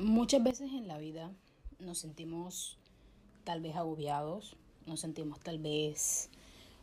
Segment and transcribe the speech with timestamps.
[0.00, 1.30] Muchas veces en la vida
[1.78, 2.78] nos sentimos
[3.44, 6.30] tal vez agobiados, nos sentimos tal vez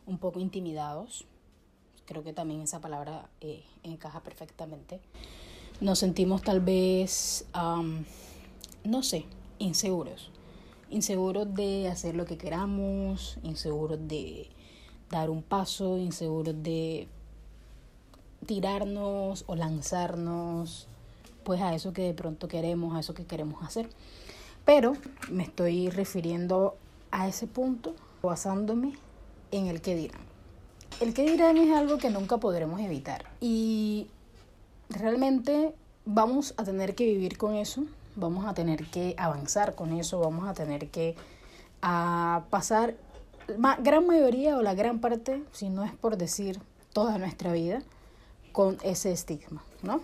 [0.06, 1.24] un poco intimidados.
[2.06, 5.00] Creo que también esa palabra eh, encaja perfectamente.
[5.80, 7.44] Nos sentimos tal vez,
[8.84, 9.24] no sé,
[9.58, 10.30] inseguros.
[10.88, 14.48] Inseguros de hacer lo que queramos, inseguros de
[15.10, 17.08] dar un paso, inseguros de
[18.46, 20.86] tirarnos o lanzarnos
[21.44, 23.88] pues a eso que de pronto queremos, a eso que queremos hacer.
[24.64, 24.94] Pero
[25.30, 26.76] me estoy refiriendo
[27.10, 28.92] a ese punto basándome
[29.50, 30.20] en el que dirán.
[31.00, 34.08] El que dirán es algo que nunca podremos evitar y
[34.88, 35.74] realmente
[36.04, 37.84] vamos a tener que vivir con eso,
[38.16, 41.14] vamos a tener que avanzar con eso, vamos a tener que
[41.82, 42.96] a pasar
[43.46, 46.60] la gran mayoría o la gran parte, si no es por decir
[46.92, 47.82] toda nuestra vida,
[48.52, 50.00] con ese estigma, ¿no?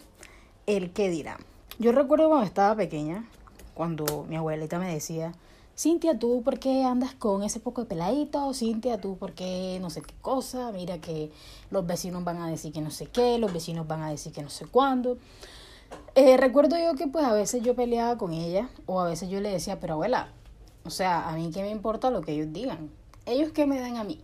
[0.66, 1.38] El qué dirán.
[1.78, 3.28] Yo recuerdo cuando estaba pequeña,
[3.74, 5.32] cuando mi abuelita me decía,
[5.76, 8.54] Cintia, ¿tú por qué andas con ese poco de peladito?
[8.54, 10.70] Cintia, ¿tú por qué no sé qué cosa?
[10.70, 11.32] Mira que
[11.70, 14.42] los vecinos van a decir que no sé qué, los vecinos van a decir que
[14.42, 15.18] no sé cuándo.
[16.14, 19.40] Eh, recuerdo yo que pues a veces yo peleaba con ella o a veces yo
[19.40, 20.28] le decía, pero abuela,
[20.84, 22.90] o sea, a mí qué me importa lo que ellos digan.
[23.26, 24.20] ¿Ellos qué me dan a mí?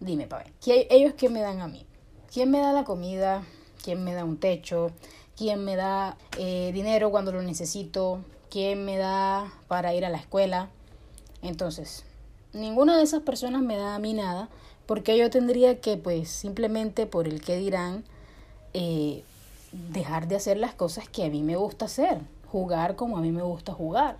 [0.00, 0.52] Dime, pa' ver.
[0.90, 1.86] ¿Ellos qué me dan a mí?
[2.32, 3.44] ¿Quién me da la comida?
[3.84, 4.90] ¿Quién me da un techo?
[5.40, 10.18] Quién me da eh, dinero cuando lo necesito, quién me da para ir a la
[10.18, 10.68] escuela.
[11.40, 12.04] Entonces,
[12.52, 14.50] ninguna de esas personas me da a mí nada,
[14.84, 18.04] porque yo tendría que, pues, simplemente por el que dirán,
[18.74, 19.24] eh,
[19.72, 22.18] dejar de hacer las cosas que a mí me gusta hacer,
[22.52, 24.18] jugar como a mí me gusta jugar.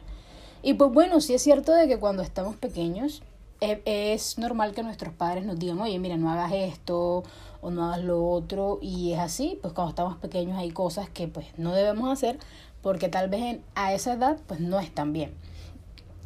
[0.63, 3.23] Y pues bueno, sí es cierto de que cuando estamos pequeños
[3.61, 7.23] es normal que nuestros padres nos digan, oye, mira, no hagas esto
[7.61, 8.79] o no hagas lo otro.
[8.81, 12.39] Y es así, pues cuando estamos pequeños hay cosas que pues no debemos hacer
[12.83, 15.35] porque tal vez a esa edad pues no están bien.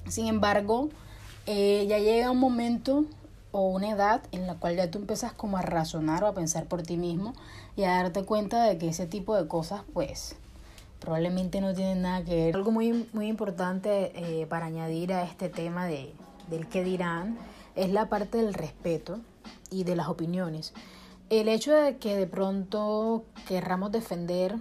[0.09, 0.91] Sin embargo,
[1.47, 3.05] eh, ya llega un momento
[3.53, 6.67] o una edad en la cual ya tú empiezas como a razonar o a pensar
[6.67, 7.35] por ti mismo
[7.77, 10.37] y a darte cuenta de que ese tipo de cosas pues
[11.01, 12.57] probablemente no tienen nada que ver.
[12.57, 16.13] Algo muy, muy importante eh, para añadir a este tema de,
[16.49, 17.39] del que dirán,
[17.75, 19.21] es la parte del respeto
[19.71, 20.73] y de las opiniones.
[21.31, 24.57] El hecho de que de pronto querramos defender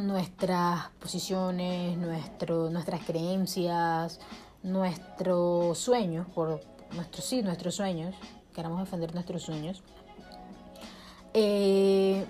[0.00, 4.20] nuestras posiciones, nuestro, nuestras creencias,
[4.62, 6.60] nuestros sueños, por
[6.94, 8.14] nuestros sí, nuestros sueños,
[8.54, 9.82] queramos defender nuestros sueños,
[11.34, 12.24] eh,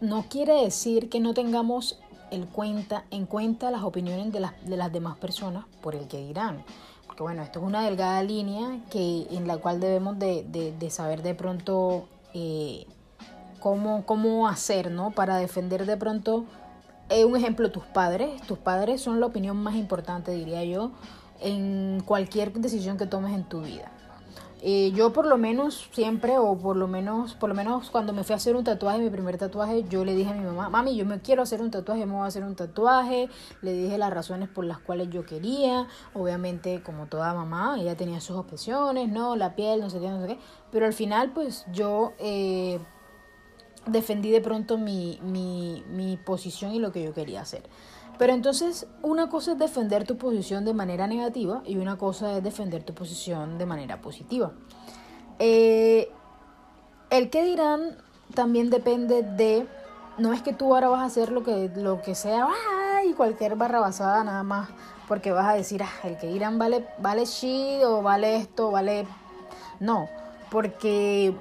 [0.00, 1.98] no quiere decir que no tengamos
[2.30, 6.18] el cuenta, en cuenta las opiniones de las, de las demás personas por el que
[6.18, 6.64] dirán
[7.24, 10.44] bueno, esto es una delgada línea que, en la cual debemos de,
[10.78, 12.86] de, saber de pronto eh,
[13.60, 15.10] cómo, cómo hacer, ¿no?
[15.10, 16.44] Para defender de pronto,
[17.08, 18.40] eh, un ejemplo, tus padres.
[18.42, 20.92] Tus padres son la opinión más importante, diría yo,
[21.40, 23.90] en cualquier decisión que tomes en tu vida.
[24.60, 28.24] Eh, yo por lo menos siempre, o por lo menos, por lo menos cuando me
[28.24, 30.96] fui a hacer un tatuaje, mi primer tatuaje, yo le dije a mi mamá, mami,
[30.96, 33.28] yo me quiero hacer un tatuaje, me voy a hacer un tatuaje.
[33.62, 35.86] Le dije las razones por las cuales yo quería.
[36.14, 39.36] Obviamente, como toda mamá, ella tenía sus obsesiones, ¿no?
[39.36, 40.38] La piel, no sé qué, no sé qué.
[40.72, 42.80] Pero al final, pues yo eh,
[43.86, 47.62] defendí de pronto mi, mi, mi posición y lo que yo quería hacer.
[48.18, 52.42] Pero entonces una cosa es defender tu posición de manera negativa y una cosa es
[52.42, 54.52] defender tu posición de manera positiva.
[55.38, 56.10] Eh,
[57.10, 57.96] el que dirán
[58.34, 59.66] también depende de,
[60.18, 62.48] no es que tú ahora vas a hacer lo que, lo que sea,
[63.08, 64.68] y cualquier barra basada nada más,
[65.06, 69.06] porque vas a decir, ah, el que dirán vale, vale shit o vale esto, vale...
[69.80, 70.08] No,
[70.50, 71.32] porque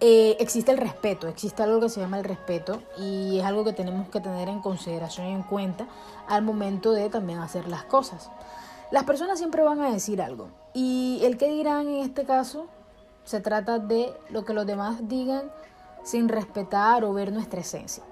[0.00, 3.72] eh, existe el respeto, existe algo que se llama el respeto y es algo que
[3.72, 5.86] tenemos que tener en consideración y en cuenta
[6.28, 8.30] al momento de también hacer las cosas.
[8.90, 12.66] Las personas siempre van a decir algo y el que dirán en este caso
[13.24, 15.50] se trata de lo que los demás digan
[16.04, 18.04] sin respetar o ver nuestra esencia.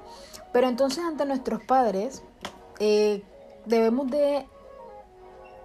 [0.53, 2.23] Pero entonces ante nuestros padres
[2.81, 3.23] eh,
[3.67, 4.47] debemos de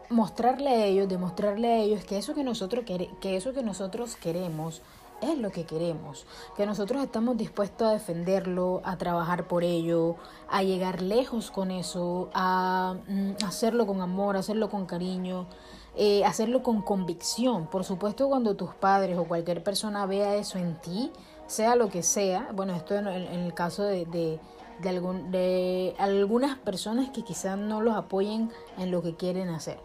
[0.09, 4.81] mostrarle a ellos, demostrarle a ellos que eso que nosotros, que eso que nosotros queremos,
[5.21, 6.25] es lo que queremos,
[6.55, 10.15] que nosotros estamos dispuestos a defenderlo, a trabajar por ello,
[10.49, 15.47] a llegar lejos con eso, a mm, hacerlo con amor, hacerlo con cariño,
[15.95, 17.67] eh, hacerlo con convicción.
[17.67, 21.11] Por supuesto, cuando tus padres o cualquier persona vea eso en ti,
[21.47, 24.39] sea lo que sea, bueno, esto en, el caso de, de,
[24.87, 29.79] algún, de algunas personas que quizás no los apoyen en lo que quieren hacer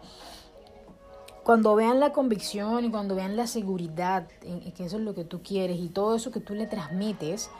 [1.45, 4.27] cuando vean la convicción y cuando vean la seguridad
[4.75, 7.51] que eso es lo que tú quieres y todo eso que tú le transmites,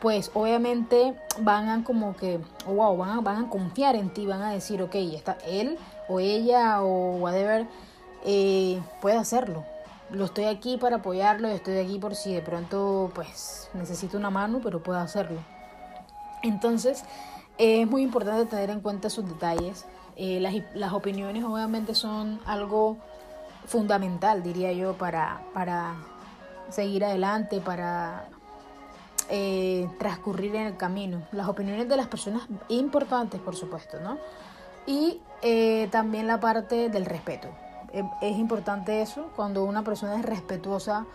[0.00, 4.42] pues obviamente van a como que, wow, van a, van a confiar en ti, van
[4.42, 7.68] a decir, ok, está él o ella o whatever,
[8.24, 9.64] eh, puede hacerlo.
[10.10, 14.60] Lo estoy aquí para apoyarlo, estoy aquí por si de pronto pues necesito una mano,
[14.64, 15.38] pero puedo hacerlo.
[16.42, 17.04] Entonces,
[17.56, 19.86] es muy importante tener en cuenta sus detalles.
[20.16, 22.96] Eh, las, las opiniones obviamente son algo
[23.68, 25.94] fundamental, diría yo, para, para
[26.70, 28.28] seguir adelante, para
[29.28, 31.22] eh, transcurrir en el camino.
[31.32, 34.18] Las opiniones de las personas importantes, por supuesto, ¿no?
[34.86, 37.48] Y eh, también la parte del respeto.
[37.92, 41.06] Eh, es importante eso, cuando una persona es respetuosa,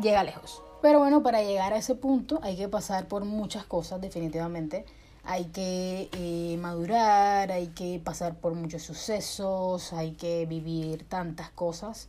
[0.00, 0.62] llega lejos.
[0.82, 4.84] Pero bueno, para llegar a ese punto hay que pasar por muchas cosas, definitivamente.
[5.24, 12.08] Hay que madurar, hay que pasar por muchos sucesos, hay que vivir tantas cosas.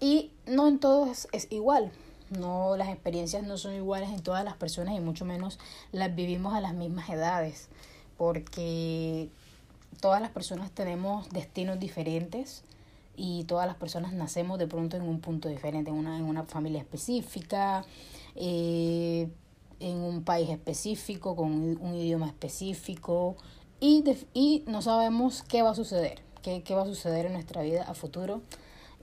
[0.00, 1.92] Y no en todo es igual.
[2.30, 5.58] No, las experiencias no son iguales en todas las personas y mucho menos
[5.92, 7.68] las vivimos a las mismas edades,
[8.18, 9.30] porque
[10.00, 12.64] todas las personas tenemos destinos diferentes
[13.16, 16.44] y todas las personas nacemos de pronto en un punto diferente, en una, en una
[16.44, 17.84] familia específica,
[18.36, 19.28] eh,
[19.80, 23.36] en un país específico, con un idioma específico
[23.80, 24.04] y,
[24.34, 27.84] y no sabemos qué va a suceder, qué, qué va a suceder en nuestra vida
[27.84, 28.42] a futuro.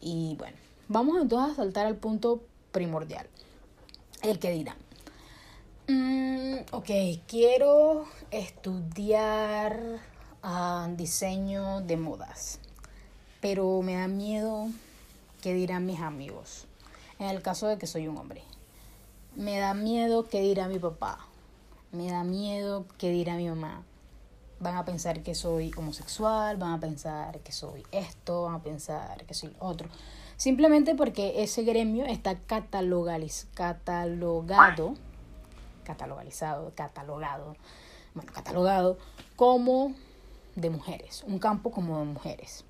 [0.02, 0.58] Y bueno,
[0.90, 3.28] vamos entonces a saltar al punto primordial.
[4.22, 4.76] El que dirá,
[5.88, 6.90] mm, ok,
[7.28, 10.00] quiero estudiar
[10.44, 12.60] ah, diseño de modas,
[13.40, 14.68] pero me da miedo
[15.42, 16.66] que dirán mis amigos.
[17.18, 18.42] En el caso de que soy un hombre.
[19.36, 21.20] Me da miedo que dirá mi papá.
[21.92, 23.84] Me da miedo que dirá mi mamá.
[24.62, 29.26] Van a pensar que soy homosexual, van a pensar que soy esto, van a pensar
[29.26, 29.90] que soy otro.
[30.38, 34.94] Simplemente porque ese gremio está catalogaliz, catalogado,
[35.84, 37.58] catalogalizado, catalogado,
[38.14, 38.98] bueno, catalogado
[39.36, 39.94] como
[40.56, 42.64] de mujeres, un campo como de mujeres.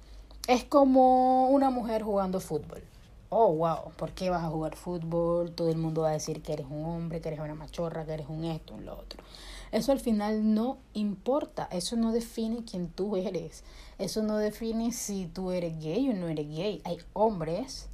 [0.47, 2.81] Es como una mujer jugando fútbol.
[3.29, 5.51] Oh, wow, ¿por qué vas a jugar fútbol?
[5.51, 8.13] Todo el mundo va a decir que eres un hombre, que eres una machorra, que
[8.13, 9.23] eres un esto, un lo otro.
[9.71, 13.63] Eso al final no importa, eso no define quién tú eres,
[13.97, 16.81] eso no define si tú eres gay o no eres gay.
[16.85, 17.89] Hay hombres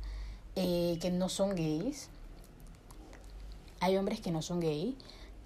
[0.56, 2.10] eh, que no son gays,
[3.80, 4.98] hay hombres que no son gay,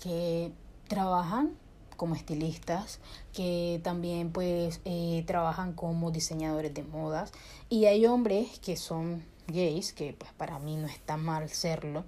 [0.02, 0.52] que
[0.88, 1.52] trabajan
[1.96, 3.00] como estilistas,
[3.34, 7.32] que también pues eh, trabajan como diseñadores de modas
[7.70, 12.06] y hay hombres que son gays, que pues para mí no está mal serlo.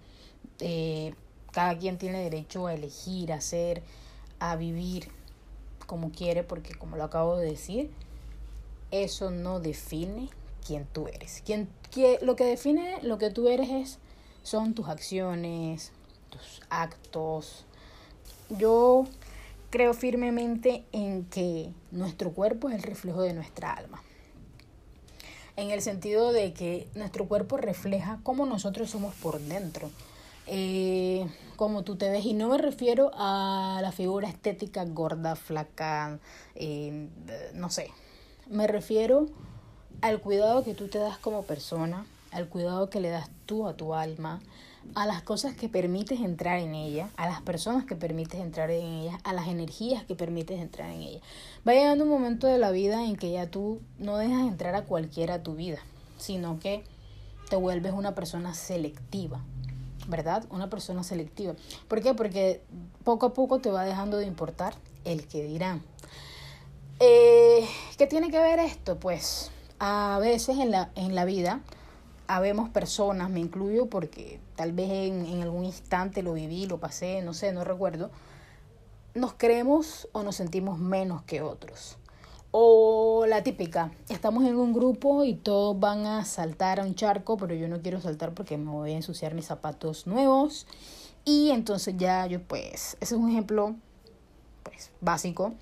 [0.59, 1.13] Eh,
[1.51, 3.83] cada quien tiene derecho a elegir, a hacer
[4.39, 5.09] a vivir
[5.85, 7.89] como quiere, porque como lo acabo de decir,
[8.91, 10.29] eso no define
[10.65, 11.41] quién tú eres.
[11.45, 13.99] Quien, que, lo que define lo que tú eres es,
[14.43, 15.91] son tus acciones,
[16.29, 17.65] tus actos.
[18.49, 19.05] Yo
[19.69, 24.01] creo firmemente en que nuestro cuerpo es el reflejo de nuestra alma.
[25.57, 29.89] En el sentido de que nuestro cuerpo refleja cómo nosotros somos por dentro.
[30.45, 32.25] Eh, como tú te ves.
[32.25, 36.19] Y no me refiero a la figura estética gorda, flaca,
[36.55, 37.09] eh,
[37.53, 37.89] no sé.
[38.47, 39.27] Me refiero
[40.01, 43.75] al cuidado que tú te das como persona, al cuidado que le das tú a
[43.75, 44.39] tu alma,
[44.95, 48.85] a las cosas que permites entrar en ella, a las personas que permites entrar en
[48.85, 51.19] ella, a las energías que permites entrar en ella.
[51.67, 54.85] Va llegando un momento de la vida en que ya tú no dejas entrar a
[54.85, 55.79] cualquiera a tu vida,
[56.17, 56.83] sino que
[57.49, 59.39] te vuelves una persona selectiva,
[60.07, 60.45] ¿verdad?
[60.49, 61.55] Una persona selectiva.
[61.87, 62.13] ¿Por qué?
[62.13, 62.61] Porque
[63.03, 64.73] poco a poco te va dejando de importar
[65.05, 65.81] el que dirán.
[66.99, 67.67] Eh,
[67.97, 68.99] ¿Qué tiene que ver esto?
[68.99, 71.61] Pues a veces en la, en la vida
[72.27, 77.21] habemos personas, me incluyo porque tal vez en, en algún instante lo viví, lo pasé,
[77.21, 78.11] no sé, no recuerdo,
[79.13, 81.97] nos creemos o nos sentimos menos que otros.
[82.51, 87.37] O la típica, estamos en un grupo y todos van a saltar a un charco,
[87.37, 90.65] pero yo no quiero saltar porque me voy a ensuciar mis zapatos nuevos.
[91.25, 93.75] Y entonces ya yo pues, ese es un ejemplo
[94.63, 95.53] pues básico.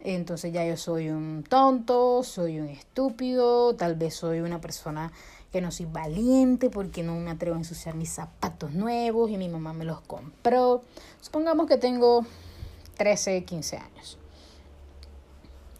[0.00, 5.12] Entonces ya yo soy un tonto, soy un estúpido, tal vez soy una persona
[5.52, 9.48] que no soy valiente porque no me atrevo a ensuciar mis zapatos nuevos y mi
[9.48, 10.82] mamá me los compró.
[11.20, 12.24] Supongamos que tengo
[12.96, 14.18] 13, 15 años.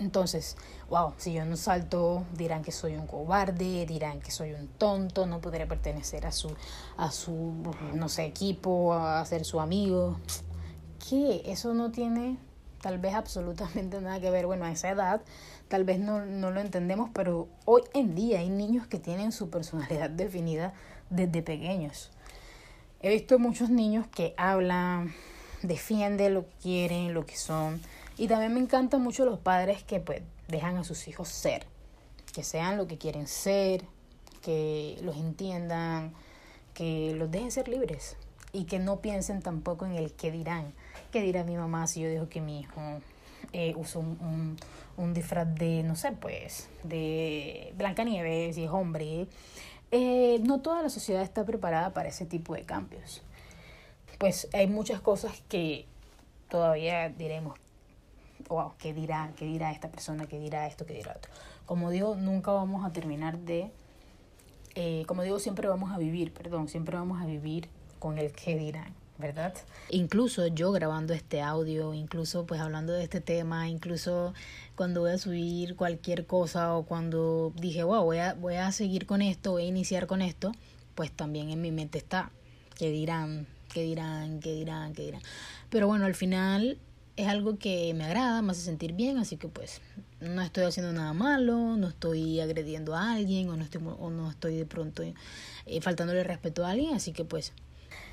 [0.00, 0.57] Entonces,
[0.89, 5.27] wow, si yo no salto, dirán que soy un cobarde, dirán que soy un tonto,
[5.27, 6.50] no podré pertenecer a su,
[6.97, 7.62] a su,
[7.95, 10.19] no sé, equipo, a ser su amigo.
[11.09, 11.43] ¿Qué?
[11.45, 12.39] Eso no tiene
[12.80, 14.46] tal vez absolutamente nada que ver.
[14.46, 15.22] Bueno, a esa edad
[15.68, 19.50] tal vez no, no lo entendemos, pero hoy en día hay niños que tienen su
[19.50, 20.75] personalidad definida
[21.10, 22.10] desde pequeños.
[23.02, 25.14] He visto muchos niños que hablan
[25.62, 27.80] defiende lo que quieren, lo que son.
[28.16, 31.66] Y también me encantan mucho los padres que pues dejan a sus hijos ser,
[32.34, 33.84] que sean lo que quieren ser,
[34.42, 36.12] que los entiendan,
[36.75, 38.16] que los dejen ser libres
[38.52, 40.73] y que no piensen tampoco en el qué dirán.
[41.12, 42.80] ¿Qué dirá mi mamá si yo dejo que mi hijo
[43.52, 44.57] eh, usa un,
[44.97, 49.26] un, disfraz de, no sé, pues, de Blancanieves, si es hombre?
[49.92, 53.23] Eh, no toda la sociedad está preparada para ese tipo de cambios.
[54.19, 55.87] Pues hay muchas cosas que
[56.49, 57.59] todavía diremos,
[58.49, 59.33] wow, ¿qué dirá?
[59.37, 60.26] ¿Qué dirá esta persona?
[60.26, 60.87] ¿Qué dirá esto?
[60.87, 61.30] ¿Qué dirá otro?
[61.66, 63.71] Como digo, nunca vamos a terminar de,
[64.75, 67.69] eh, como digo, siempre vamos a vivir, perdón, siempre vamos a vivir
[68.00, 68.92] con el qué dirán.
[69.21, 69.54] ¿verdad?
[69.90, 74.35] Incluso yo grabando este audio, incluso pues hablando de este tema, incluso
[74.75, 79.07] cuando voy a subir cualquier cosa o cuando dije, wow, voy a, voy a seguir
[79.07, 80.52] con esto, voy a iniciar con esto,
[80.95, 82.30] pues también en mi mente está,
[82.76, 83.47] ¿qué dirán?
[83.73, 84.40] ¿Qué dirán?
[84.40, 84.95] ¿Qué dirán?
[84.95, 85.23] ¿Qué dirán?
[85.69, 86.78] Pero bueno, al final
[87.16, 89.80] es algo que me agrada, me hace sentir bien, así que pues
[90.21, 94.30] no estoy haciendo nada malo, no estoy agrediendo a alguien o no estoy, o no
[94.30, 95.14] estoy de pronto eh,
[95.83, 97.52] faltándole respeto a alguien, así que pues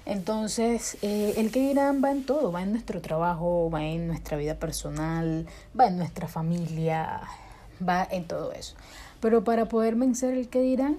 [0.10, 4.38] entonces, eh, el que dirán va en todo, va en nuestro trabajo, va en nuestra
[4.38, 5.46] vida personal,
[5.78, 7.20] va en nuestra familia,
[7.86, 8.78] va en todo eso.
[9.20, 10.98] Pero para poder vencer el que dirán,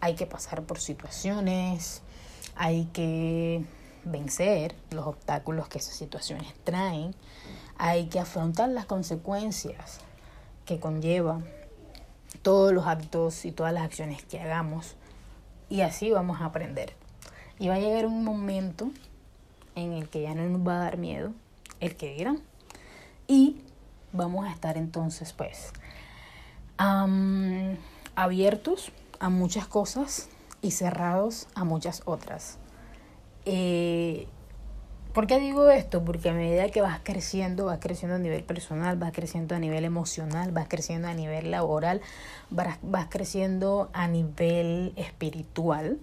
[0.00, 2.00] hay que pasar por situaciones,
[2.56, 3.62] hay que
[4.04, 7.14] vencer los obstáculos que esas situaciones traen,
[7.76, 10.00] hay que afrontar las consecuencias
[10.64, 11.44] que conllevan
[12.40, 14.96] todos los actos y todas las acciones que hagamos
[15.68, 16.99] y así vamos a aprender.
[17.60, 18.90] Y va a llegar un momento
[19.76, 21.32] en el que ya no nos va a dar miedo
[21.78, 22.40] el que dirán.
[23.28, 23.58] Y
[24.12, 25.72] vamos a estar entonces pues
[28.16, 30.28] abiertos a muchas cosas
[30.62, 32.58] y cerrados a muchas otras.
[33.44, 34.26] Eh,
[35.12, 36.04] ¿Por qué digo esto?
[36.04, 39.84] Porque a medida que vas creciendo, vas creciendo a nivel personal, vas creciendo a nivel
[39.84, 42.00] emocional, vas creciendo a nivel laboral,
[42.50, 45.98] vas creciendo a nivel espiritual,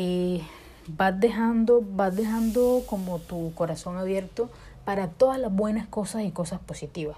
[0.00, 0.42] eh,
[0.86, 4.48] vas dejando, vas dejando como tu corazón abierto
[4.84, 7.16] para todas las buenas cosas y cosas positivas.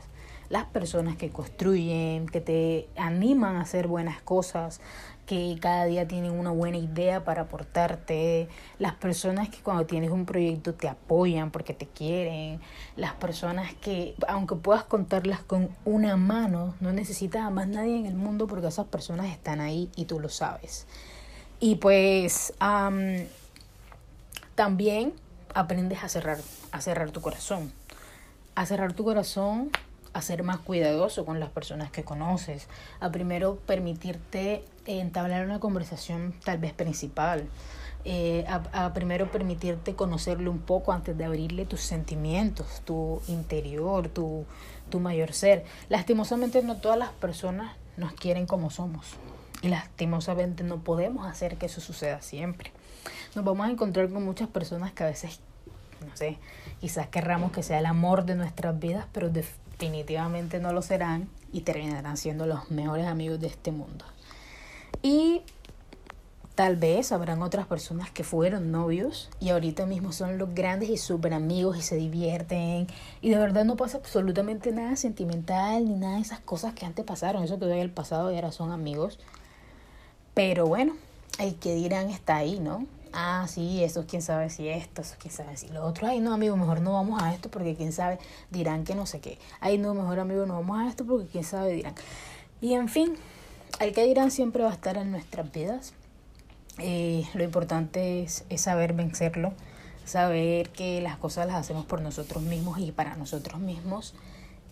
[0.48, 4.80] Las personas que construyen, que te animan a hacer buenas cosas,
[5.26, 10.24] que cada día tienen una buena idea para aportarte, las personas que cuando tienes un
[10.24, 12.60] proyecto te apoyan porque te quieren,
[12.96, 18.06] las personas que aunque puedas contarlas con una mano, no necesitas a más nadie en
[18.06, 20.86] el mundo porque esas personas están ahí y tú lo sabes.
[21.60, 22.54] Y pues
[24.54, 25.12] también
[25.54, 26.38] aprendes a cerrar,
[26.72, 27.72] a cerrar tu corazón.
[28.54, 29.70] A cerrar tu corazón,
[30.12, 32.66] a ser más cuidadoso con las personas que conoces.
[32.98, 37.46] A primero permitirte entablar una conversación tal vez principal.
[38.06, 44.46] Eh, a, primero permitirte conocerle un poco antes de abrirle tus sentimientos, tu interior, tu,
[44.88, 45.64] tu mayor ser.
[45.90, 49.06] Lastimosamente no todas las personas nos quieren como somos.
[49.62, 52.72] Y lastimosamente no podemos hacer que eso suceda siempre.
[53.34, 55.40] Nos vamos a encontrar con muchas personas que a veces,
[56.06, 56.38] no sé,
[56.80, 61.60] quizás querramos que sea el amor de nuestras vidas, pero definitivamente no lo serán y
[61.60, 64.04] terminarán siendo los mejores amigos de este mundo.
[65.02, 65.42] Y
[66.54, 70.98] tal vez habrán otras personas que fueron novios y ahorita mismo son los grandes y
[70.98, 72.86] súper amigos y se divierten
[73.22, 77.04] y de verdad no pasa absolutamente nada sentimental ni nada de esas cosas que antes
[77.04, 79.18] pasaron, eso quedó en el pasado y ahora son amigos
[80.40, 80.94] pero bueno,
[81.38, 82.86] el que dirán está ahí, ¿no?
[83.12, 86.06] Ah, sí, eso quién sabe si esto, eso quién sabe si lo otro.
[86.06, 88.18] Ay, no, amigo, mejor no vamos a esto porque quién sabe,
[88.50, 89.36] dirán que no sé qué.
[89.60, 91.94] Ay, no, mejor amigo, no vamos a esto porque quién sabe, dirán.
[92.62, 93.16] Y en fin,
[93.80, 95.92] el que dirán siempre va a estar en nuestras vidas.
[96.78, 99.52] Eh, lo importante es, es saber vencerlo,
[100.06, 104.14] saber que las cosas las hacemos por nosotros mismos y para nosotros mismos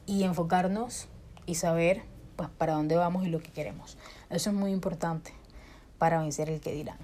[0.07, 1.09] y enfocarnos
[1.45, 2.05] y saber
[2.37, 3.99] pues para dónde vamos y lo que queremos.
[4.31, 5.38] Eso es muy importante
[5.99, 6.99] para vencer el que dirán.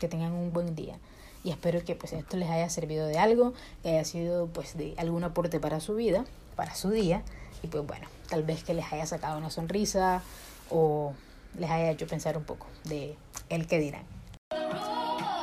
[0.00, 0.96] Que tengan un buen día.
[1.44, 3.52] Y espero que pues esto les haya servido de algo,
[3.82, 6.24] que haya sido pues de algún aporte para su vida,
[6.56, 7.22] para su día.
[7.62, 10.22] Y pues bueno, tal vez que les haya sacado una sonrisa
[10.70, 11.12] o
[11.58, 13.16] les haya hecho pensar un poco de
[13.50, 14.04] el que dirán.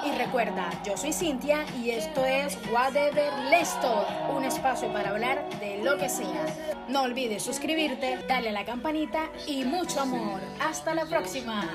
[0.03, 5.47] Y recuerda, yo soy Cintia y esto es Whatever Let's Talk, un espacio para hablar
[5.59, 6.45] de lo que sea.
[6.89, 10.41] No olvides suscribirte, darle a la campanita y mucho amor.
[10.59, 11.69] Hasta la próxima.